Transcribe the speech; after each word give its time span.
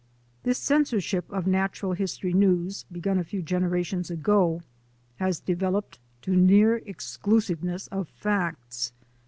This 0.41 0.57
censorship 0.57 1.25
of 1.31 1.45
natural 1.45 1.93
history 1.93 2.33
news, 2.33 2.85
begun 2.91 3.19
a 3.19 3.23
few 3.23 3.43
generations 3.43 4.09
ago, 4.09 4.63
has 5.17 5.39
developed 5.39 5.99
to 6.23 6.35
near 6.35 6.77
exclusiveness 6.77 7.85
of 7.89 8.09
facts. 8.09 8.93